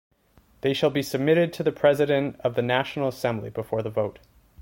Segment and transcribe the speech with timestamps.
[0.61, 4.17] They shall be submitted to the President of the National Assembly before the vote.